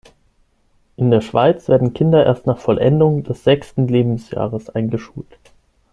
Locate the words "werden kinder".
1.69-2.25